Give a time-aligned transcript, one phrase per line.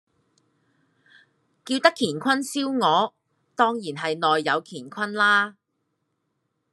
[1.63, 3.13] 叫得乾坤燒鵝，
[3.55, 5.57] 當然係內有乾坤啦